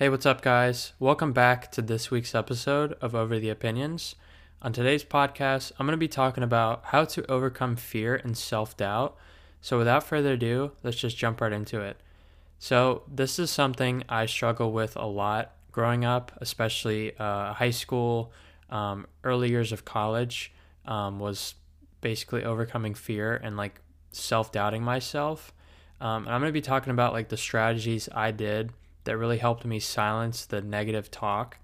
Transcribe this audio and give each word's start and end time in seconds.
Hey, 0.00 0.08
what's 0.08 0.24
up, 0.24 0.40
guys? 0.40 0.94
Welcome 0.98 1.34
back 1.34 1.70
to 1.72 1.82
this 1.82 2.10
week's 2.10 2.34
episode 2.34 2.94
of 3.02 3.14
Over 3.14 3.38
the 3.38 3.50
Opinions. 3.50 4.14
On 4.62 4.72
today's 4.72 5.04
podcast, 5.04 5.72
I'm 5.78 5.86
going 5.86 5.92
to 5.92 5.98
be 5.98 6.08
talking 6.08 6.42
about 6.42 6.84
how 6.86 7.04
to 7.04 7.30
overcome 7.30 7.76
fear 7.76 8.14
and 8.16 8.34
self 8.34 8.74
doubt. 8.78 9.14
So, 9.60 9.76
without 9.76 10.02
further 10.02 10.32
ado, 10.32 10.72
let's 10.82 10.96
just 10.96 11.18
jump 11.18 11.42
right 11.42 11.52
into 11.52 11.82
it. 11.82 12.00
So, 12.58 13.02
this 13.06 13.38
is 13.38 13.50
something 13.50 14.02
I 14.08 14.24
struggle 14.24 14.72
with 14.72 14.96
a 14.96 15.04
lot 15.04 15.52
growing 15.70 16.06
up, 16.06 16.32
especially 16.40 17.14
uh, 17.18 17.52
high 17.52 17.68
school, 17.68 18.32
um, 18.70 19.06
early 19.22 19.50
years 19.50 19.70
of 19.70 19.84
college, 19.84 20.50
um, 20.86 21.18
was 21.18 21.56
basically 22.00 22.42
overcoming 22.42 22.94
fear 22.94 23.36
and 23.36 23.58
like 23.58 23.82
self 24.12 24.50
doubting 24.50 24.82
myself. 24.82 25.52
Um, 26.00 26.24
and 26.24 26.34
I'm 26.34 26.40
going 26.40 26.48
to 26.48 26.54
be 26.54 26.62
talking 26.62 26.90
about 26.90 27.12
like 27.12 27.28
the 27.28 27.36
strategies 27.36 28.08
I 28.14 28.30
did 28.30 28.72
that 29.04 29.16
really 29.16 29.38
helped 29.38 29.64
me 29.64 29.80
silence 29.80 30.46
the 30.46 30.60
negative 30.60 31.10
talk, 31.10 31.58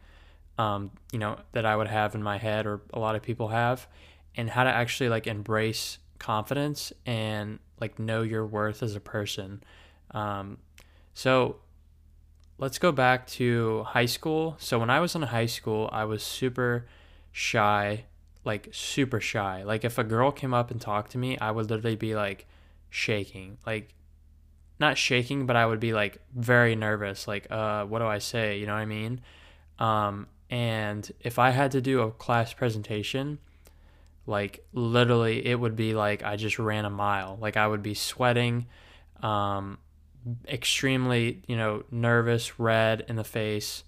um, 0.58 0.90
you 1.12 1.18
know, 1.18 1.38
that 1.52 1.66
I 1.66 1.76
would 1.76 1.88
have 1.88 2.14
in 2.14 2.22
my 2.22 2.38
head 2.38 2.66
or 2.66 2.80
a 2.92 2.98
lot 2.98 3.14
of 3.14 3.22
people 3.22 3.48
have, 3.48 3.86
and 4.36 4.50
how 4.50 4.64
to 4.64 4.70
actually 4.70 5.08
like 5.08 5.26
embrace 5.26 5.98
confidence 6.18 6.92
and 7.04 7.58
like 7.80 7.98
know 7.98 8.22
your 8.22 8.46
worth 8.46 8.82
as 8.82 8.96
a 8.96 9.00
person. 9.00 9.62
Um, 10.12 10.58
so 11.14 11.56
let's 12.58 12.78
go 12.78 12.92
back 12.92 13.26
to 13.26 13.82
high 13.84 14.06
school. 14.06 14.56
So 14.58 14.78
when 14.78 14.90
I 14.90 15.00
was 15.00 15.14
in 15.14 15.22
high 15.22 15.46
school, 15.46 15.88
I 15.92 16.04
was 16.04 16.22
super 16.22 16.86
shy, 17.32 18.04
like 18.44 18.68
super 18.72 19.20
shy. 19.20 19.62
Like 19.62 19.84
if 19.84 19.98
a 19.98 20.04
girl 20.04 20.32
came 20.32 20.54
up 20.54 20.70
and 20.70 20.80
talked 20.80 21.12
to 21.12 21.18
me, 21.18 21.38
I 21.38 21.50
would 21.50 21.68
literally 21.68 21.96
be 21.96 22.14
like 22.14 22.46
shaking, 22.88 23.58
like 23.66 23.92
not 24.78 24.98
shaking, 24.98 25.46
but 25.46 25.56
I 25.56 25.66
would 25.66 25.80
be 25.80 25.92
like 25.92 26.18
very 26.34 26.76
nervous. 26.76 27.26
Like, 27.26 27.46
uh, 27.50 27.84
what 27.84 28.00
do 28.00 28.06
I 28.06 28.18
say? 28.18 28.58
You 28.58 28.66
know 28.66 28.74
what 28.74 28.80
I 28.80 28.86
mean? 28.86 29.20
Um, 29.78 30.26
and 30.50 31.10
if 31.20 31.38
I 31.38 31.50
had 31.50 31.72
to 31.72 31.80
do 31.80 32.00
a 32.00 32.10
class 32.10 32.52
presentation, 32.52 33.38
like 34.26 34.64
literally, 34.72 35.46
it 35.46 35.58
would 35.58 35.76
be 35.76 35.94
like 35.94 36.22
I 36.22 36.36
just 36.36 36.58
ran 36.58 36.84
a 36.84 36.90
mile. 36.90 37.38
Like 37.40 37.56
I 37.56 37.66
would 37.66 37.82
be 37.82 37.94
sweating, 37.94 38.66
um, 39.22 39.78
extremely, 40.48 41.42
you 41.46 41.56
know, 41.56 41.84
nervous, 41.90 42.58
red 42.58 43.04
in 43.08 43.16
the 43.16 43.24
face, 43.24 43.84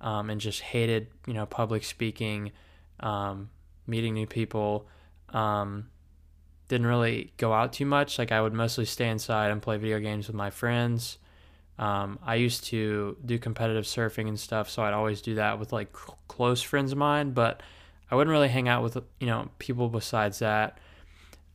um, 0.00 0.30
and 0.30 0.40
just 0.40 0.60
hated, 0.60 1.08
you 1.26 1.34
know, 1.34 1.46
public 1.46 1.84
speaking, 1.84 2.52
um, 3.00 3.50
meeting 3.86 4.14
new 4.14 4.26
people. 4.26 4.86
Didn't 6.72 6.86
really 6.86 7.34
go 7.36 7.52
out 7.52 7.74
too 7.74 7.84
much. 7.84 8.18
Like 8.18 8.32
I 8.32 8.40
would 8.40 8.54
mostly 8.54 8.86
stay 8.86 9.10
inside 9.10 9.50
and 9.50 9.60
play 9.60 9.76
video 9.76 10.00
games 10.00 10.26
with 10.26 10.34
my 10.34 10.48
friends. 10.48 11.18
Um, 11.78 12.18
I 12.24 12.36
used 12.36 12.64
to 12.68 13.14
do 13.26 13.38
competitive 13.38 13.84
surfing 13.84 14.26
and 14.26 14.40
stuff, 14.40 14.70
so 14.70 14.82
I'd 14.82 14.94
always 14.94 15.20
do 15.20 15.34
that 15.34 15.58
with 15.58 15.70
like 15.70 15.92
close 16.28 16.62
friends 16.62 16.92
of 16.92 16.96
mine. 16.96 17.32
But 17.32 17.62
I 18.10 18.14
wouldn't 18.14 18.32
really 18.32 18.48
hang 18.48 18.68
out 18.68 18.82
with 18.82 18.96
you 19.20 19.26
know 19.26 19.50
people 19.58 19.90
besides 19.90 20.38
that, 20.38 20.78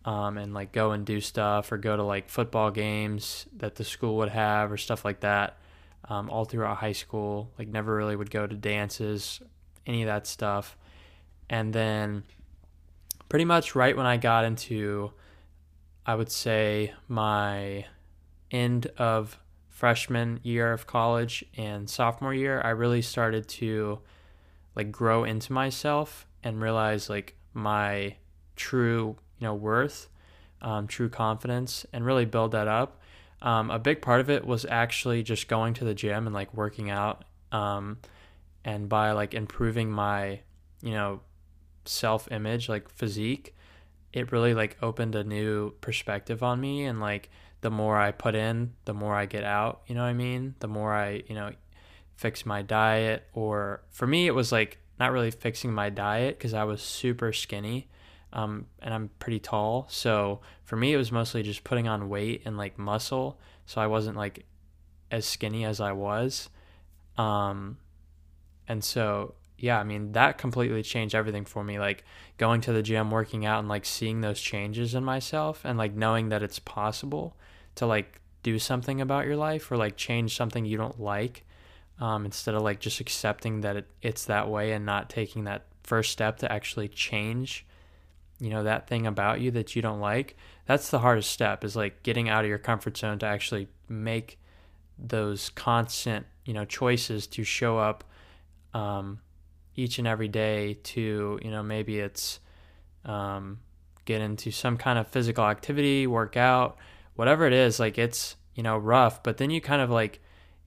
um, 0.05 0.37
and 0.37 0.53
like 0.53 0.71
go 0.71 0.91
and 0.91 1.03
do 1.03 1.19
stuff 1.19 1.71
or 1.71 1.79
go 1.79 1.97
to 1.97 2.03
like 2.03 2.29
football 2.29 2.69
games 2.69 3.47
that 3.57 3.73
the 3.73 3.83
school 3.83 4.17
would 4.17 4.29
have 4.29 4.71
or 4.71 4.77
stuff 4.77 5.03
like 5.03 5.21
that. 5.21 5.57
Um, 6.07 6.29
all 6.29 6.45
throughout 6.45 6.77
high 6.77 6.91
school, 6.91 7.49
like 7.57 7.69
never 7.69 7.95
really 7.95 8.15
would 8.15 8.29
go 8.29 8.45
to 8.45 8.55
dances, 8.55 9.41
any 9.87 10.03
of 10.03 10.07
that 10.09 10.27
stuff, 10.27 10.77
and 11.49 11.73
then 11.73 12.23
pretty 13.29 13.45
much 13.45 13.75
right 13.75 13.95
when 13.95 14.05
I 14.05 14.17
got 14.17 14.45
into, 14.45 15.11
I 16.05 16.15
would 16.15 16.31
say, 16.31 16.93
my 17.07 17.85
end 18.51 18.87
of 18.97 19.39
freshman 19.69 20.39
year 20.43 20.73
of 20.73 20.87
college 20.87 21.45
and 21.55 21.89
sophomore 21.89 22.33
year, 22.33 22.61
I 22.63 22.69
really 22.69 23.01
started 23.01 23.47
to 23.49 23.99
like 24.75 24.91
grow 24.91 25.23
into 25.23 25.53
myself 25.53 26.27
and 26.43 26.61
realize 26.61 27.09
like 27.09 27.35
my 27.53 28.15
true, 28.55 29.17
you 29.39 29.47
know, 29.47 29.53
worth, 29.53 30.07
um, 30.61 30.87
true 30.87 31.09
confidence, 31.09 31.85
and 31.93 32.05
really 32.05 32.25
build 32.25 32.51
that 32.53 32.67
up. 32.67 32.99
Um, 33.41 33.69
a 33.69 33.77
big 33.77 34.01
part 34.01 34.19
of 34.19 34.29
it 34.29 34.45
was 34.45 34.65
actually 34.65 35.21
just 35.21 35.47
going 35.47 35.75
to 35.75 35.85
the 35.85 35.93
gym 35.93 36.25
and 36.25 36.33
like 36.33 36.53
working 36.53 36.89
out. 36.89 37.23
Um, 37.51 37.97
and 38.65 38.89
by 38.89 39.11
like 39.11 39.33
improving 39.33 39.91
my, 39.91 40.41
you 40.81 40.91
know, 40.91 41.21
self 41.87 42.31
image, 42.31 42.69
like 42.69 42.89
physique, 42.89 43.55
it 44.13 44.31
really 44.31 44.53
like 44.53 44.77
opened 44.81 45.15
a 45.15 45.23
new 45.23 45.71
perspective 45.81 46.43
on 46.43 46.59
me 46.59 46.85
and 46.85 46.99
like 46.99 47.29
the 47.61 47.69
more 47.69 47.97
I 47.97 48.11
put 48.11 48.35
in, 48.35 48.73
the 48.85 48.93
more 48.93 49.15
I 49.15 49.25
get 49.25 49.43
out, 49.43 49.81
you 49.87 49.95
know 49.95 50.01
what 50.01 50.07
I 50.07 50.13
mean? 50.13 50.55
The 50.59 50.67
more 50.67 50.93
I, 50.93 51.23
you 51.27 51.35
know, 51.35 51.51
fix 52.15 52.45
my 52.45 52.61
diet 52.61 53.27
or 53.33 53.83
for 53.89 54.07
me 54.07 54.27
it 54.27 54.33
was 54.33 54.51
like 54.51 54.79
not 54.99 55.11
really 55.11 55.29
fixing 55.29 55.71
my 55.71 55.89
diet 55.89 56.39
cuz 56.39 56.53
I 56.53 56.63
was 56.63 56.81
super 56.81 57.31
skinny. 57.33 57.89
Um, 58.33 58.67
and 58.79 58.93
I'm 58.93 59.09
pretty 59.19 59.39
tall. 59.39 59.87
So 59.89 60.41
for 60.63 60.75
me, 60.75 60.93
it 60.93 60.97
was 60.97 61.11
mostly 61.11 61.43
just 61.43 61.63
putting 61.63 61.87
on 61.87 62.09
weight 62.09 62.41
and 62.45 62.57
like 62.57 62.77
muscle. 62.77 63.39
So 63.65 63.79
I 63.79 63.87
wasn't 63.87 64.17
like 64.17 64.45
as 65.09 65.25
skinny 65.25 65.63
as 65.63 65.79
I 65.79 65.93
was. 65.93 66.49
Um, 67.17 67.77
and 68.67 68.83
so 68.83 69.35
yeah, 69.57 69.79
I 69.79 69.83
mean, 69.83 70.11
that 70.11 70.37
completely 70.37 70.83
changed 70.83 71.15
everything 71.15 71.45
for 71.45 71.63
me. 71.63 71.79
Like 71.79 72.03
going 72.37 72.61
to 72.61 72.73
the 72.73 72.83
gym, 72.83 73.09
working 73.09 73.45
out, 73.45 73.59
and 73.59 73.67
like 73.67 73.85
seeing 73.85 74.21
those 74.21 74.39
changes 74.39 74.93
in 74.93 75.03
myself 75.03 75.61
and 75.63 75.77
like 75.77 75.93
knowing 75.93 76.29
that 76.29 76.43
it's 76.43 76.59
possible 76.59 77.35
to 77.75 77.85
like 77.85 78.21
do 78.43 78.59
something 78.59 79.01
about 79.01 79.25
your 79.25 79.35
life 79.35 79.71
or 79.71 79.77
like 79.77 79.97
change 79.97 80.35
something 80.35 80.65
you 80.65 80.77
don't 80.77 80.99
like 80.99 81.43
um, 81.99 82.25
instead 82.25 82.55
of 82.55 82.61
like 82.61 82.79
just 82.79 82.99
accepting 82.99 83.61
that 83.61 83.75
it, 83.75 83.87
it's 84.01 84.25
that 84.25 84.49
way 84.49 84.71
and 84.71 84.85
not 84.85 85.09
taking 85.09 85.45
that 85.45 85.65
first 85.83 86.11
step 86.11 86.37
to 86.37 86.51
actually 86.51 86.87
change 86.87 87.65
you 88.39 88.49
know 88.49 88.63
that 88.63 88.87
thing 88.87 89.07
about 89.07 89.41
you 89.41 89.49
that 89.51 89.75
you 89.75 89.81
don't 89.81 89.99
like 89.99 90.35
that's 90.65 90.89
the 90.89 90.99
hardest 90.99 91.31
step 91.31 91.63
is 91.63 91.75
like 91.75 92.03
getting 92.03 92.29
out 92.29 92.43
of 92.43 92.49
your 92.49 92.57
comfort 92.57 92.95
zone 92.97 93.17
to 93.17 93.25
actually 93.25 93.67
make 93.89 94.39
those 94.99 95.49
constant 95.49 96.25
you 96.45 96.53
know 96.53 96.65
choices 96.65 97.25
to 97.25 97.43
show 97.43 97.77
up 97.77 98.03
um, 98.73 99.19
each 99.77 99.99
and 99.99 100.07
every 100.07 100.27
day 100.27 100.73
to 100.83 101.39
you 101.41 101.49
know 101.49 101.63
maybe 101.63 101.99
it's 101.99 102.41
um, 103.05 103.59
get 104.03 104.19
into 104.19 104.51
some 104.51 104.75
kind 104.75 104.99
of 104.99 105.07
physical 105.07 105.45
activity 105.45 106.05
work 106.05 106.35
out 106.35 106.75
whatever 107.15 107.47
it 107.47 107.53
is 107.53 107.79
like 107.79 107.97
it's 107.97 108.35
you 108.55 108.63
know 108.63 108.77
rough 108.77 109.23
but 109.23 109.37
then 109.37 109.49
you 109.49 109.61
kind 109.61 109.81
of 109.81 109.89
like 109.89 110.19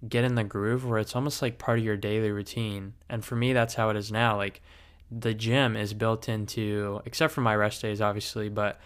get 0.08 0.24
in 0.24 0.34
the 0.34 0.44
groove 0.44 0.86
where 0.86 0.98
it's 0.98 1.14
almost 1.14 1.42
like 1.42 1.58
part 1.58 1.78
of 1.78 1.84
your 1.84 1.96
daily 1.96 2.30
routine. 2.30 2.94
And 3.08 3.24
for 3.24 3.36
me 3.36 3.52
that's 3.52 3.74
how 3.74 3.90
it 3.90 3.96
is 3.96 4.10
now 4.10 4.36
like 4.36 4.62
the 5.10 5.34
gym 5.34 5.76
is 5.76 5.92
built 5.92 6.28
into 6.28 7.02
except 7.04 7.32
for 7.32 7.40
my 7.40 7.54
rest 7.54 7.82
days 7.82 8.00
obviously 8.00 8.48
but 8.48 8.80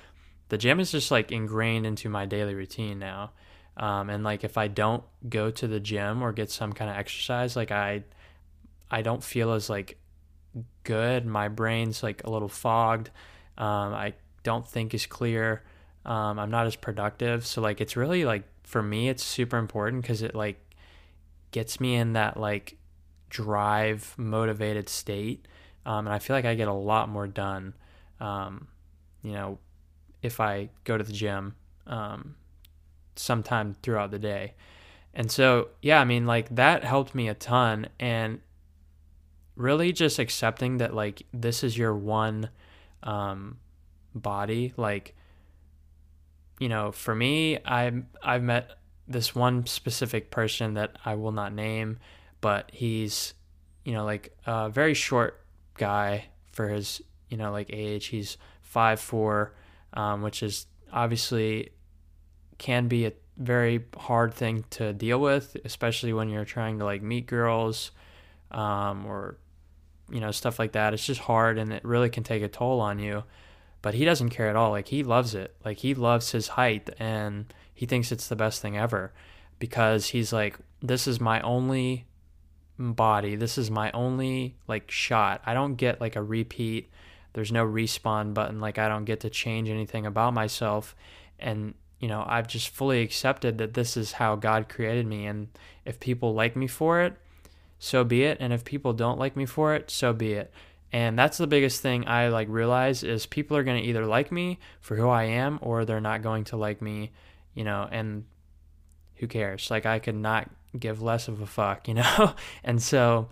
the 0.48 0.56
gym 0.56 0.80
is 0.80 0.91
just 0.91 1.10
like 1.10 1.30
ingrained 1.30 1.86
into 1.86 2.08
my 2.08 2.26
daily 2.26 2.54
routine 2.54 2.98
now. 2.98 3.32
Um, 3.76 4.08
and 4.08 4.22
like 4.22 4.44
if 4.44 4.56
i 4.56 4.68
don't 4.68 5.02
go 5.28 5.50
to 5.50 5.66
the 5.66 5.80
gym 5.80 6.22
or 6.22 6.32
get 6.32 6.48
some 6.48 6.72
kind 6.72 6.88
of 6.88 6.96
exercise 6.96 7.56
like 7.56 7.72
i 7.72 8.04
i 8.88 9.02
don't 9.02 9.24
feel 9.24 9.50
as 9.50 9.68
like 9.68 9.98
good. 10.82 11.26
My 11.26 11.48
brain's 11.48 12.03
like 12.03 12.22
a 12.25 12.31
little 12.31 12.48
fogged. 12.48 13.10
Um, 13.59 13.94
I 13.94 14.15
don't 14.42 14.66
think 14.66 14.94
as 14.94 15.06
clear. 15.06 15.62
Um, 16.04 16.38
I'm 16.38 16.50
not 16.50 16.66
as 16.66 16.76
productive. 16.76 17.47
So 17.47 17.60
like 17.60 17.81
it's 17.81 17.97
really 17.97 18.25
like 18.25 18.44
for 18.62 18.82
me 18.82 19.09
it's 19.09 19.22
super 19.22 19.59
important 19.59 20.03
because 20.03 20.22
it 20.22 20.34
like 20.34 20.60
gets 21.50 21.81
me 21.81 21.94
in 21.94 22.15
that 22.15 22.37
like 22.37 22.76
drive 23.31 24.15
motivated 24.16 24.88
state. 24.88 25.47
Um, 25.87 26.06
and 26.06 26.15
I 26.15 26.19
feel 26.19 26.37
like 26.37 26.44
I 26.44 26.54
get 26.54 26.69
a 26.69 26.72
lot 26.72 27.09
more 27.09 27.26
done. 27.26 27.75
Um, 28.21 28.69
you 29.22 29.32
know, 29.32 29.59
if 30.22 30.41
I 30.41 30.71
go 30.84 30.97
to 30.97 31.04
the 31.04 31.12
gym 31.12 31.54
um, 31.86 32.36
sometime 33.16 33.76
throughout 33.82 34.10
the 34.10 34.19
day. 34.19 34.54
And 35.15 35.31
so, 35.31 35.69
yeah, 35.81 36.00
I 36.00 36.04
mean, 36.04 36.26
like 36.26 36.54
that 36.54 36.84
helped 36.84 37.15
me 37.15 37.28
a 37.28 37.34
ton. 37.34 37.88
And 38.00 38.41
really 39.56 39.92
just 39.92 40.18
accepting 40.18 40.78
that 40.78 40.95
like 40.95 41.22
this 41.33 41.62
is 41.62 41.77
your 41.77 41.95
one 41.95 42.48
um, 43.03 43.59
body 44.15 44.72
like 44.77 45.15
you 46.60 46.68
know 46.68 46.92
for 46.92 47.15
me 47.15 47.59
i 47.65 47.91
i've 48.22 48.42
met 48.42 48.78
this 49.09 49.34
one 49.34 49.66
specific 49.66 50.30
person 50.30 50.74
that 50.74 50.97
i 51.04 51.15
will 51.15 51.33
not 51.33 51.53
name 51.53 51.98
but 52.41 52.71
he's 52.72 53.34
you 53.84 53.92
know 53.92 54.04
like 54.04 54.36
a 54.47 54.71
very 54.71 54.95
short 54.95 55.45
guy 55.74 56.27
for 56.53 56.68
his 56.68 57.03
you 57.28 57.36
know 57.36 57.51
like 57.51 57.71
age. 57.72 58.06
He's 58.06 58.36
five 58.62 59.01
four 59.01 59.54
um, 59.92 60.22
which 60.22 60.42
is 60.42 60.66
obviously 60.92 61.71
can 62.59 62.89
be 62.89 63.06
a 63.06 63.12
very 63.36 63.84
hard 63.97 64.33
thing 64.33 64.65
to 64.71 64.92
deal 64.92 65.21
with 65.21 65.56
especially 65.65 66.12
when 66.12 66.28
you're 66.28 66.45
trying 66.45 66.78
to 66.78 66.84
like 66.84 67.03
meet 67.03 67.27
girls 67.27 67.91
um, 68.51 69.04
or 69.06 69.39
you 70.10 70.21
know, 70.21 70.30
stuff 70.30 70.59
like 70.59 70.72
that. 70.72 70.95
It's 70.95 71.06
just 71.06 71.21
hard 71.21 71.59
and 71.59 71.72
it 71.72 71.84
really 71.84 72.10
can 72.10 72.22
take 72.22 72.42
a 72.42 72.48
toll 72.48 72.80
on 72.80 72.98
you. 72.98 73.24
But 73.83 73.95
he 73.95 74.04
doesn't 74.04 74.30
care 74.30 74.48
at 74.48 74.56
all. 74.56 74.71
Like 74.71 74.89
he 74.89 75.03
loves 75.03 75.34
it. 75.34 75.54
Like 75.65 75.78
he 75.78 75.95
loves 75.95 76.33
his 76.33 76.48
height 76.48 76.91
and 76.98 77.53
he 77.72 77.86
thinks 77.86 78.12
it's 78.12 78.28
the 78.28 78.36
best 78.36 78.62
thing 78.62 78.77
ever 78.77 79.12
because 79.59 80.09
he's 80.09 80.33
like, 80.33 80.59
this 80.80 81.06
is 81.06 81.21
my 81.21 81.41
only 81.41 82.06
body. 82.78 83.36
This 83.36 83.59
is 83.59 83.71
my 83.71 83.91
only 83.92 84.56
like 84.66 84.91
shot. 84.91 85.42
I 85.47 85.54
don't 85.54 85.74
get 85.74 86.01
like 86.01 86.16
a 86.16 86.22
repeat. 86.22 86.91
There's 87.33 87.53
no 87.53 87.66
respawn 87.66 88.34
button. 88.34 88.60
Like 88.60 88.78
I 88.78 88.89
don't 88.89 89.04
get 89.04 89.21
to 89.21 89.30
change 89.30 89.68
anything 89.68 90.06
about 90.06 90.34
myself. 90.34 90.95
And 91.39 91.74
you 92.01 92.09
know, 92.09 92.24
I've 92.27 92.48
just 92.48 92.68
fully 92.68 93.01
accepted 93.03 93.59
that 93.59 93.74
this 93.74 93.97
is 93.97 94.12
how 94.12 94.36
God 94.36 94.68
created 94.68 95.06
me 95.06 95.27
and 95.27 95.48
if 95.84 96.01
people 96.01 96.34
like 96.34 96.56
me 96.56 96.66
for 96.66 97.01
it, 97.03 97.16
so 97.84 98.03
be 98.03 98.25
it, 98.25 98.39
and 98.41 98.51
if 98.51 98.65
people 98.65 98.95
don't 98.95 99.19
like 99.19 99.36
me 99.36 99.45
for 99.45 99.75
it, 99.75 99.91
so 99.91 100.15
be 100.15 100.33
it. 100.33 100.51
And 100.91 101.19
that's 101.19 101.36
the 101.36 101.47
biggest 101.47 101.83
thing 101.83 102.09
I 102.09 102.28
like 102.28 102.48
realize 102.48 103.03
is 103.03 103.27
people 103.27 103.59
are 103.59 103.63
going 103.63 103.83
to 103.83 103.86
either 103.86 104.07
like 104.07 104.33
me 104.33 104.59
for 104.81 104.97
who 104.97 105.10
I 105.10 105.25
am 105.25 105.59
or 105.60 105.84
they're 105.84 106.01
not 106.01 106.22
going 106.22 106.45
to 106.45 106.57
like 106.57 106.81
me, 106.81 107.13
you 107.53 107.63
know, 107.63 107.86
and 107.92 108.25
who 109.16 109.27
cares? 109.27 109.71
Like 109.71 109.84
I 109.84 109.98
could 109.98 110.15
not 110.15 110.51
give 110.78 111.03
less 111.03 111.28
of 111.28 111.42
a 111.42 111.47
fuck, 111.47 111.86
you 111.89 111.95
know? 111.95 112.34
and 112.65 112.83
so 112.83 113.28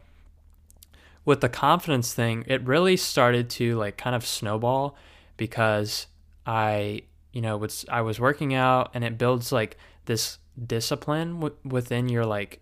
with 1.25 1.41
the 1.41 1.49
confidence 1.49 2.13
thing, 2.13 2.45
it 2.47 2.63
really 2.67 2.99
started 2.99 3.49
to 3.51 3.79
like 3.79 3.97
kind 3.97 4.15
of 4.15 4.27
snowball 4.27 4.97
because 5.39 6.09
I, 6.45 7.05
you 7.33 7.41
know, 7.41 7.57
was 7.57 7.87
I 7.89 8.03
was 8.03 8.21
working 8.21 8.53
out 8.53 8.91
and 8.93 9.03
it 9.03 9.17
builds 9.17 9.51
like 9.51 9.79
this 10.05 10.37
discipline 10.67 11.41
w- 11.41 11.57
within 11.65 12.11
your 12.11 12.27
like 12.27 12.61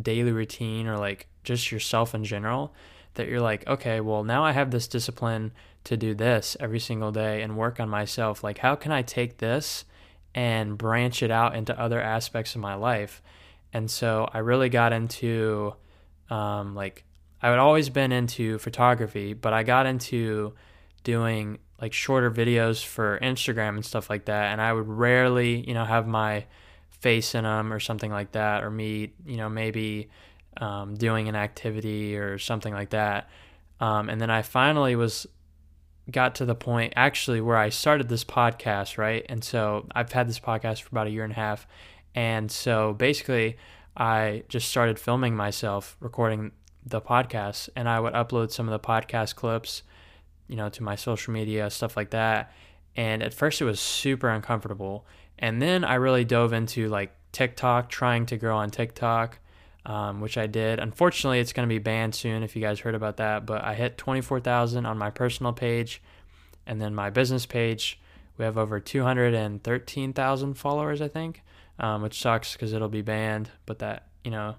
daily 0.00 0.32
routine 0.32 0.86
or 0.86 0.98
like 0.98 1.28
just 1.44 1.70
yourself 1.72 2.14
in 2.14 2.24
general 2.24 2.74
that 3.14 3.28
you're 3.28 3.40
like, 3.40 3.66
okay, 3.66 4.00
well, 4.00 4.24
now 4.24 4.44
I 4.44 4.52
have 4.52 4.70
this 4.70 4.86
discipline 4.86 5.52
to 5.84 5.96
do 5.96 6.14
this 6.14 6.56
every 6.60 6.78
single 6.78 7.10
day 7.10 7.42
and 7.42 7.56
work 7.56 7.80
on 7.80 7.88
myself. 7.88 8.44
Like, 8.44 8.58
how 8.58 8.74
can 8.74 8.92
I 8.92 9.02
take 9.02 9.38
this 9.38 9.84
and 10.34 10.78
branch 10.78 11.22
it 11.22 11.30
out 11.30 11.56
into 11.56 11.78
other 11.78 12.00
aspects 12.00 12.54
of 12.54 12.60
my 12.60 12.74
life? 12.74 13.22
And 13.72 13.90
so 13.90 14.28
I 14.32 14.38
really 14.38 14.68
got 14.68 14.92
into, 14.92 15.74
um, 16.30 16.74
like, 16.74 17.04
I 17.42 17.50
had 17.50 17.58
always 17.58 17.88
been 17.88 18.12
into 18.12 18.58
photography, 18.58 19.32
but 19.32 19.52
I 19.52 19.62
got 19.62 19.86
into 19.86 20.54
doing 21.04 21.58
like 21.80 21.92
shorter 21.92 22.30
videos 22.30 22.84
for 22.84 23.18
Instagram 23.20 23.70
and 23.70 23.84
stuff 23.84 24.10
like 24.10 24.24
that. 24.26 24.52
And 24.52 24.60
I 24.60 24.72
would 24.72 24.88
rarely, 24.88 25.66
you 25.66 25.74
know, 25.74 25.84
have 25.84 26.06
my 26.06 26.46
face 27.00 27.34
in 27.34 27.44
them 27.44 27.72
or 27.72 27.80
something 27.80 28.10
like 28.10 28.32
that, 28.32 28.64
or 28.64 28.70
me, 28.70 29.12
you 29.24 29.36
know, 29.36 29.48
maybe 29.48 30.08
um, 30.56 30.94
doing 30.94 31.28
an 31.28 31.36
activity 31.36 32.16
or 32.16 32.38
something 32.38 32.74
like 32.74 32.90
that. 32.90 33.28
Um, 33.80 34.08
and 34.08 34.20
then 34.20 34.30
I 34.30 34.42
finally 34.42 34.96
was 34.96 35.26
got 36.10 36.34
to 36.36 36.44
the 36.44 36.54
point 36.54 36.94
actually 36.96 37.40
where 37.40 37.56
I 37.56 37.68
started 37.68 38.08
this 38.08 38.24
podcast, 38.24 38.98
right? 38.98 39.24
And 39.28 39.44
so 39.44 39.86
I've 39.94 40.10
had 40.10 40.28
this 40.28 40.40
podcast 40.40 40.82
for 40.82 40.88
about 40.90 41.06
a 41.06 41.10
year 41.10 41.24
and 41.24 41.32
a 41.32 41.36
half. 41.36 41.66
And 42.14 42.50
so 42.50 42.94
basically, 42.94 43.56
I 43.96 44.44
just 44.48 44.68
started 44.68 44.98
filming 44.98 45.36
myself 45.36 45.96
recording 46.00 46.52
the 46.84 47.00
podcast, 47.00 47.68
and 47.76 47.88
I 47.88 48.00
would 48.00 48.14
upload 48.14 48.50
some 48.50 48.68
of 48.68 48.72
the 48.72 48.84
podcast 48.84 49.34
clips, 49.34 49.82
you 50.46 50.56
know, 50.56 50.68
to 50.70 50.82
my 50.82 50.94
social 50.94 51.32
media, 51.32 51.68
stuff 51.68 51.96
like 51.96 52.10
that. 52.10 52.52
And 52.98 53.22
at 53.22 53.32
first, 53.32 53.62
it 53.62 53.64
was 53.64 53.80
super 53.80 54.28
uncomfortable. 54.28 55.06
And 55.38 55.62
then 55.62 55.84
I 55.84 55.94
really 55.94 56.26
dove 56.26 56.52
into 56.52 56.88
like 56.88 57.14
TikTok, 57.32 57.88
trying 57.88 58.26
to 58.26 58.36
grow 58.36 58.58
on 58.58 58.70
TikTok 58.70 59.38
um, 59.88 60.20
which 60.20 60.36
I 60.36 60.46
did. 60.46 60.78
Unfortunately, 60.78 61.40
it's 61.40 61.54
going 61.54 61.66
to 61.66 61.72
be 61.72 61.78
banned 61.78 62.14
soon 62.14 62.42
if 62.42 62.54
you 62.54 62.60
guys 62.60 62.80
heard 62.80 62.94
about 62.94 63.16
that. 63.16 63.46
But 63.46 63.64
I 63.64 63.74
hit 63.74 63.96
24,000 63.96 64.84
on 64.84 64.98
my 64.98 65.10
personal 65.10 65.54
page, 65.54 66.02
and 66.66 66.80
then 66.80 66.94
my 66.94 67.08
business 67.08 67.46
page, 67.46 67.98
we 68.36 68.44
have 68.44 68.58
over 68.58 68.80
213,000 68.80 70.54
followers, 70.54 71.00
I 71.00 71.08
think, 71.08 71.42
um, 71.78 72.02
which 72.02 72.20
sucks 72.20 72.52
because 72.52 72.74
it'll 72.74 72.90
be 72.90 73.00
banned. 73.00 73.50
But 73.64 73.78
that, 73.78 74.08
you 74.22 74.30
know, 74.30 74.56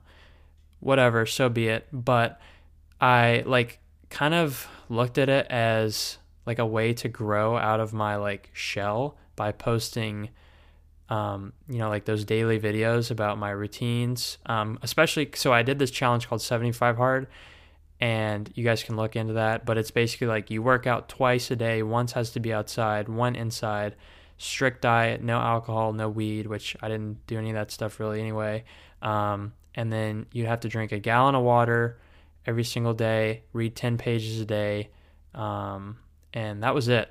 whatever, 0.80 1.28
so 1.28 1.48
be 1.48 1.68
it. 1.68 1.88
But 1.94 2.42
I 3.00 3.44
like 3.46 3.80
kind 4.10 4.34
of 4.34 4.68
looked 4.90 5.20
at 5.20 5.30
it 5.30 5.46
as 5.52 6.18
like 6.50 6.58
a 6.58 6.66
way 6.66 6.94
to 6.96 7.08
grow 7.08 7.58
out 7.58 7.80
of 7.80 7.94
my 7.94 8.16
like 8.16 8.50
shell 8.54 9.16
by 9.36 9.52
posting 9.52 10.30
um, 11.10 11.54
you 11.68 11.78
know, 11.78 11.90
like 11.90 12.06
those 12.06 12.26
daily 12.26 12.60
videos 12.60 13.12
about 13.12 13.38
my 13.38 13.52
routines. 13.52 14.40
Um, 14.48 14.80
especially, 14.82 15.30
so 15.36 15.54
I 15.54 15.62
did 15.62 15.78
this 15.78 15.92
challenge 15.92 16.28
called 16.28 16.42
75 16.42 16.98
Hard, 16.98 17.28
and 18.00 18.50
you 18.56 18.64
guys 18.64 18.84
can 18.84 18.96
look 18.96 19.16
into 19.16 19.34
that. 19.34 19.64
But 19.64 19.78
it's 19.78 19.92
basically 19.92 20.26
like 20.26 20.50
you 20.50 20.64
work 20.64 20.88
out 20.88 21.08
twice 21.08 21.52
a 21.52 21.56
day. 21.56 21.84
Once 21.84 22.14
has 22.14 22.32
to 22.32 22.40
be 22.40 22.52
outside, 22.52 23.10
one 23.10 23.36
inside. 23.36 23.96
Strict 24.38 24.82
diet, 24.82 25.22
no 25.22 25.38
alcohol, 25.38 25.94
no 25.94 26.10
weed, 26.10 26.48
which 26.48 26.76
I 26.82 26.88
didn't 26.88 27.28
do 27.28 27.38
any 27.38 27.50
of 27.50 27.56
that 27.56 27.72
stuff 27.72 28.00
really 28.00 28.20
anyway. 28.20 28.64
Um, 29.04 29.54
and 29.76 29.94
then 29.94 30.26
you 30.32 30.46
have 30.48 30.62
to 30.62 30.68
drink 30.68 30.92
a 30.92 31.00
gallon 31.00 31.36
of 31.36 31.44
water 31.44 32.00
every 32.46 32.64
single 32.64 32.94
day, 32.94 33.44
read 33.54 33.76
10 33.76 33.98
pages 34.00 34.40
a 34.40 34.46
day. 34.46 34.90
Um, 35.36 35.98
and 36.34 36.64
that 36.64 36.74
was 36.74 36.88
it. 36.88 37.10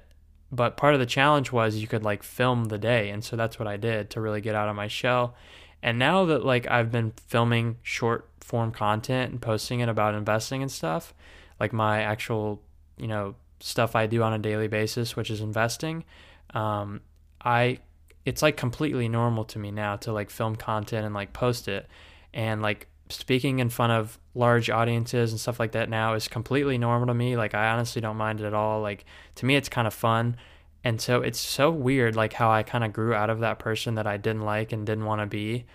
But 0.51 0.77
part 0.77 0.95
of 0.95 1.01
the 1.01 1.07
challenge 1.07 1.53
was 1.53 1.77
you 1.77 1.87
could 1.87 2.05
like 2.05 2.23
film 2.23 2.67
the 2.67 2.79
day 2.79 3.11
and 3.11 3.23
so 3.23 3.37
that's 3.37 3.59
what 3.59 3.69
i 3.69 3.77
did 3.77 4.09
to 4.11 4.21
really 4.21 4.41
get 4.41 4.55
out 4.55 4.69
of 4.69 4.77
my 4.77 4.89
shell. 4.89 5.35
And 5.83 5.99
now 5.99 6.25
that 6.27 6.45
like 6.45 6.67
i've 6.71 6.91
been 6.91 7.13
filming 7.27 7.77
short 7.83 8.29
form 8.41 8.73
content 8.73 9.33
and 9.33 9.43
posting 9.43 9.81
it 9.81 9.89
about 9.89 10.15
investing 10.15 10.63
and 10.63 10.73
stuff 10.73 11.13
like 11.61 11.73
my 11.73 12.01
actual 12.01 12.63
you 12.97 13.07
know 13.07 13.35
stuff 13.61 13.95
i 13.95 14.07
do 14.07 14.23
on 14.23 14.33
a 14.33 14.39
daily 14.39 14.69
basis 14.69 15.15
which 15.15 15.31
is 15.31 15.43
investing 15.43 16.03
um, 16.55 17.03
i 17.43 17.79
it's 18.29 18.43
like 18.43 18.59
completely 18.59 19.09
normal 19.09 19.43
to 19.43 19.59
me 19.59 19.71
now 19.71 19.97
to 19.97 20.13
like 20.13 20.29
film 20.29 20.55
content 20.55 21.07
and 21.07 21.15
like 21.15 21.33
post 21.33 21.67
it. 21.67 21.87
And 22.35 22.61
like 22.61 22.87
speaking 23.11 23.59
in 23.59 23.69
front 23.69 23.93
of 23.93 24.19
large 24.35 24.71
audiences 24.71 25.33
and 25.33 25.41
stuff 25.41 25.59
like 25.59 25.73
that 25.73 25.89
now 25.89 26.15
is 26.15 26.29
completely 26.29 26.79
normal 26.79 27.09
to 27.09 27.15
me. 27.15 27.37
Like 27.37 27.55
I 27.55 27.69
honestly 27.71 28.01
don't 28.01 28.17
mind 28.17 28.41
it 28.41 28.47
at 28.47 28.55
all. 28.55 28.81
Like 28.81 29.05
to 29.37 29.47
me 29.47 29.57
it's 29.57 29.69
kind 29.69 29.87
of 29.87 29.95
fun. 29.95 30.37
And 30.85 31.01
so 31.01 31.21
it's 31.23 31.41
so 31.41 31.71
weird 31.71 32.17
like 32.17 32.33
how 32.33 32.51
I 32.51 32.63
kind 32.63 32.85
of 32.85 32.93
grew 32.93 33.15
out 33.15 33.31
of 33.31 33.41
that 33.41 33.59
person 33.59 33.97
that 33.97 34.07
I 34.07 34.17
didn't 34.17 34.43
like 34.43 34.73
and 34.73 34.87
didn't 34.87 35.05
want 35.05 35.21
to 35.21 35.27
be 35.27 35.67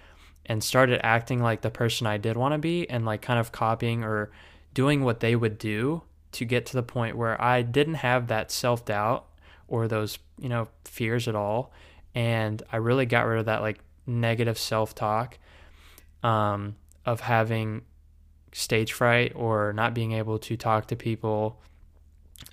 and 0.46 0.64
started 0.64 1.00
acting 1.06 1.42
like 1.42 1.62
the 1.62 1.70
person 1.70 2.08
I 2.08 2.18
did 2.18 2.38
want 2.38 2.54
to 2.54 2.58
be 2.58 2.90
and 2.90 3.06
like 3.06 3.22
kind 3.22 3.40
of 3.40 3.52
copying 3.52 4.04
or 4.04 4.32
doing 4.74 5.04
what 5.04 5.20
they 5.20 5.36
would 5.36 5.58
do 5.58 6.04
to 6.34 6.46
get 6.46 6.66
to 6.68 6.74
the 6.74 6.84
point 6.84 7.18
where 7.18 7.40
I 7.42 7.62
didn't 7.62 7.96
have 7.96 8.28
that 8.28 8.52
self-doubt 8.52 9.26
or 9.68 9.88
those, 9.88 10.18
you 10.40 10.50
know, 10.50 10.68
fears 10.86 11.28
at 11.28 11.36
all 11.36 11.72
and 12.16 12.62
I 12.72 12.78
really 12.78 13.06
got 13.06 13.26
rid 13.26 13.40
of 13.40 13.46
that 13.46 13.62
like 13.62 13.80
negative 14.06 14.58
self-talk. 14.58 15.38
Um 16.24 16.76
of 17.06 17.22
having 17.22 17.82
stage 18.52 18.94
fright 18.94 19.34
or 19.36 19.74
not 19.74 19.94
being 19.94 20.12
able 20.14 20.40
to 20.40 20.56
talk 20.56 20.88
to 20.88 20.96
people. 20.96 21.60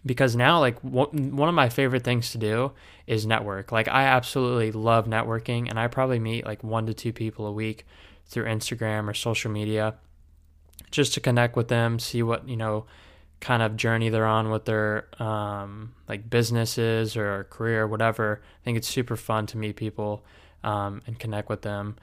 Because 0.07 0.37
now 0.37 0.61
like 0.61 0.79
one 0.81 1.49
of 1.49 1.55
my 1.55 1.69
favorite 1.69 2.05
things 2.05 2.31
to 2.33 2.39
do 2.39 2.73
is 3.07 3.27
network. 3.27 3.73
Like 3.73 3.89
i 3.89 4.05
absolutely 4.05 4.73
love 4.73 5.07
networking 5.07 5.69
and 5.69 5.79
i 5.79 5.89
probably 5.89 6.19
meet 6.19 6.47
like 6.47 6.63
one 6.63 6.87
to 6.87 6.95
two 6.95 7.13
people 7.13 7.47
a 7.47 7.53
week 7.53 7.85
through 8.27 8.45
instagram 8.45 9.09
or 9.09 9.15
social 9.15 9.51
media 9.51 9.97
just 10.93 11.15
to 11.15 11.21
connect 11.21 11.57
with 11.57 11.67
them 11.69 11.99
see 11.99 12.23
what 12.23 12.49
you 12.49 12.57
know 12.57 12.87
kind 13.41 13.63
of 13.63 13.77
journey 13.77 14.11
they're 14.11 14.27
on 14.27 14.51
with 14.51 14.65
their 14.67 15.09
um, 15.21 15.95
like 16.09 16.29
businesses 16.29 17.17
or 17.17 17.45
career 17.45 17.85
or 17.85 17.89
whatever. 17.89 18.43
I 18.43 18.65
think 18.65 18.77
it's 18.77 18.87
super 18.89 19.17
fun 19.17 19.47
to 19.47 19.57
meet 19.57 19.77
people 19.77 20.25
um, 20.63 21.01
and 21.07 21.19
connect 21.19 21.49
with 21.49 21.63
them. 21.63 21.97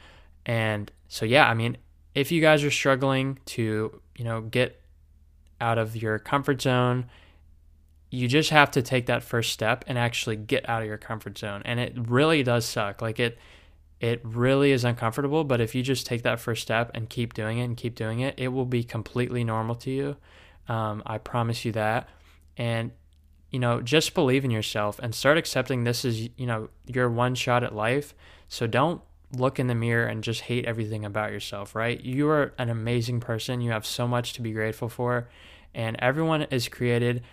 And 0.48 0.92
so 1.08 1.25
yeah 1.25 1.48
i 1.50 1.54
mean 1.54 1.77
if 2.18 2.32
you 2.32 2.42
guys 2.42 2.64
are 2.64 2.72
struggling 2.72 3.38
to, 3.46 4.02
you 4.18 4.26
know, 4.26 4.42
get 4.42 4.82
out 5.62 5.78
of 5.78 5.96
your 5.96 6.18
comfort 6.18 6.60
zone, 6.60 7.06
you 8.10 8.28
just 8.28 8.50
have 8.50 8.72
to 8.72 8.82
take 8.82 9.06
that 9.06 9.22
first 9.22 9.52
step 9.52 9.86
and 9.86 10.00
actually 10.00 10.36
get 10.36 10.68
out 10.68 10.82
of 10.82 10.88
your 10.88 10.98
comfort 10.98 11.38
zone. 11.38 11.62
And 11.64 11.80
it 11.80 11.94
really 11.96 12.42
does 12.42 12.66
suck. 12.66 13.04
Like 13.04 13.20
it 13.20 13.38
it 14.00 14.20
really 14.24 14.72
is 14.72 14.84
uncomfortable, 14.84 15.44
but 15.44 15.62
if 15.62 15.76
you 15.76 15.84
just 15.84 16.08
take 16.08 16.24
that 16.24 16.40
first 16.40 16.64
step 16.64 16.90
and 16.96 17.08
keep 17.08 17.36
doing 17.36 17.60
it 17.60 17.66
and 17.66 17.78
keep 17.78 17.94
doing 17.94 18.20
it, 18.22 18.34
it 18.38 18.48
will 18.48 18.66
be 18.66 18.84
completely 18.84 19.44
normal 19.44 19.76
to 19.76 19.92
you. 19.92 20.18
Um, 20.68 21.04
I 21.06 21.20
promise 21.20 21.66
you 21.66 21.72
that. 21.74 22.10
And 22.58 22.94
you 23.52 23.60
know, 23.60 23.80
just 23.80 24.16
believe 24.16 24.44
in 24.44 24.50
yourself 24.50 25.00
and 25.04 25.14
start 25.14 25.38
accepting 25.38 25.84
this 25.84 26.04
is, 26.04 26.30
you 26.36 26.48
know, 26.48 26.70
your 26.88 27.12
one 27.12 27.36
shot 27.36 27.64
at 27.64 27.76
life. 27.76 28.16
So 28.48 28.66
don't 28.66 29.02
look 29.36 29.60
in 29.60 29.67
the 29.67 29.75
mirror 29.75 30.07
and 30.07 30.24
just 30.24 30.41
hate 30.41 30.65
everything 30.65 31.03
about 31.03 31.31
yourself, 31.31 31.75
right? 31.75 32.00
You 32.03 32.29
are 32.29 32.53
an 32.57 32.69
amazing 32.69 33.19
person. 33.19 33.62
You 33.62 33.72
have 33.72 33.86
so 33.86 34.07
much 34.07 34.34
to 34.34 34.41
be 34.41 34.51
grateful 34.51 34.89
for. 34.89 35.27
And 35.74 35.98
everyone 36.00 36.43
is 36.43 36.69
created, 36.69 37.24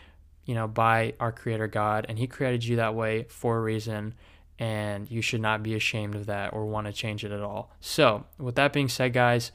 you 0.45 0.55
know, 0.55 0.67
by 0.67 1.15
our 1.21 1.33
creator 1.33 1.67
God, 1.67 2.07
and 2.09 2.19
he 2.19 2.27
created 2.27 2.65
you 2.65 2.77
that 2.77 2.95
way 2.95 3.25
for 3.29 3.57
a 3.57 3.61
reason. 3.61 4.15
And 4.59 5.11
you 5.11 5.21
should 5.21 5.41
not 5.41 5.63
be 5.63 5.75
ashamed 5.75 6.15
of 6.15 6.27
that 6.27 6.53
or 6.53 6.67
want 6.67 6.87
to 6.87 6.93
change 6.93 7.25
it 7.25 7.33
at 7.33 7.41
all. 7.41 7.73
So, 7.81 8.25
with 8.39 8.55
that 8.55 8.73
being 8.73 8.89
said, 8.89 9.13
guys, 9.13 9.51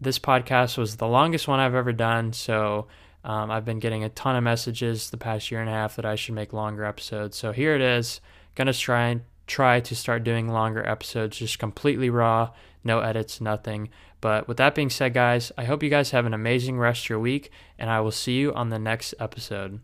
this 0.00 0.18
podcast 0.18 0.76
was 0.76 0.96
the 0.96 1.06
longest 1.06 1.48
one 1.48 1.60
I've 1.60 1.74
ever 1.74 1.92
done. 1.92 2.34
So, 2.34 2.88
um, 3.24 3.50
I've 3.50 3.64
been 3.64 3.78
getting 3.78 4.04
a 4.04 4.10
ton 4.10 4.36
of 4.36 4.44
messages 4.44 5.08
the 5.10 5.16
past 5.16 5.50
year 5.50 5.60
and 5.60 5.70
a 5.70 5.72
half 5.72 5.96
that 5.96 6.04
I 6.04 6.14
should 6.14 6.34
make 6.34 6.52
longer 6.52 6.84
episodes. 6.84 7.38
So, 7.38 7.52
here 7.52 7.74
it 7.74 7.80
is. 7.80 8.20
Gonna 8.54 8.74
try 8.74 9.08
and 9.08 9.22
try 9.48 9.80
to 9.80 9.96
start 9.96 10.22
doing 10.22 10.48
longer 10.48 10.86
episodes, 10.86 11.38
just 11.38 11.58
completely 11.58 12.10
raw, 12.10 12.50
no 12.84 13.00
edits, 13.00 13.40
nothing. 13.40 13.88
But 14.20 14.46
with 14.46 14.56
that 14.58 14.74
being 14.74 14.90
said, 14.90 15.14
guys, 15.14 15.50
I 15.58 15.64
hope 15.64 15.82
you 15.82 15.90
guys 15.90 16.10
have 16.12 16.26
an 16.26 16.34
amazing 16.34 16.78
rest 16.78 17.04
of 17.04 17.10
your 17.10 17.18
week, 17.18 17.50
and 17.78 17.90
I 17.90 18.00
will 18.00 18.12
see 18.12 18.36
you 18.36 18.52
on 18.54 18.70
the 18.70 18.78
next 18.78 19.14
episode. 19.18 19.80